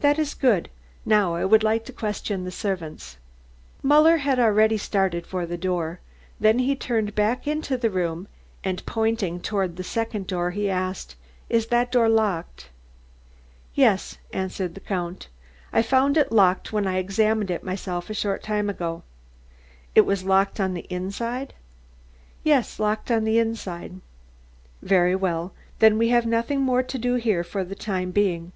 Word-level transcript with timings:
"That 0.00 0.18
is 0.18 0.34
good. 0.34 0.68
Now 1.06 1.36
I 1.36 1.46
would 1.46 1.62
like 1.62 1.86
to 1.86 1.92
question 1.94 2.44
the 2.44 2.50
servants." 2.50 3.16
Muller 3.82 4.18
had 4.18 4.38
already 4.38 4.76
started 4.76 5.26
for 5.26 5.46
the 5.46 5.56
door, 5.56 6.00
then 6.38 6.58
he 6.58 6.76
turned 6.76 7.14
back 7.14 7.46
into 7.46 7.78
the 7.78 7.88
room 7.88 8.28
and 8.62 8.84
pointing 8.84 9.40
toward 9.40 9.76
the 9.76 9.82
second 9.82 10.26
door 10.26 10.50
he 10.50 10.68
asked: 10.68 11.16
"Is 11.48 11.68
that 11.68 11.90
door 11.90 12.10
locked?" 12.10 12.68
"Yes," 13.74 14.18
answered 14.34 14.74
the 14.74 14.80
Count. 14.80 15.28
"I 15.72 15.80
found 15.80 16.18
it 16.18 16.30
locked 16.30 16.70
when 16.74 16.86
I 16.86 16.98
examined 16.98 17.50
it 17.50 17.64
myself 17.64 18.10
a 18.10 18.12
short 18.12 18.42
time 18.42 18.68
ago." 18.68 19.02
"It 19.94 20.02
was 20.04 20.24
locked 20.24 20.60
on 20.60 20.74
the 20.74 20.84
inside?" 20.90 21.54
"Yes, 22.42 22.78
locked 22.78 23.10
on 23.10 23.24
the 23.24 23.38
inside." 23.38 24.02
"Very 24.82 25.16
well. 25.16 25.54
Then 25.78 25.96
we 25.96 26.10
have 26.10 26.26
nothing 26.26 26.60
more 26.60 26.82
to 26.82 26.98
do 26.98 27.14
here 27.14 27.42
for 27.42 27.64
the 27.64 27.74
time 27.74 28.10
being. 28.10 28.52